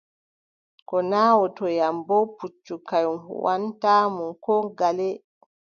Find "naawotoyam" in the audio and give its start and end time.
1.09-1.97